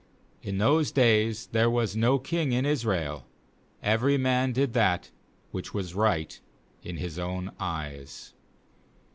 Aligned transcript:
25In 0.43 0.57
those 0.57 0.91
days 0.91 1.45
there 1.51 1.69
was 1.69 1.95
no 1.95 2.17
king 2.17 2.53
in 2.53 2.65
Israel; 2.65 3.27
every 3.83 4.17
man 4.17 4.51
did 4.51 4.73
that 4.73 5.11
which 5.51 5.75
was 5.75 5.93
right 5.93 6.39
in 6.81 6.97
his 6.97 7.19
own 7.19 7.51
eyes. 7.59 8.33